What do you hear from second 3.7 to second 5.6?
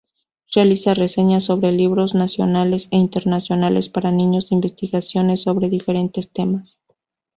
para niños e investigaciones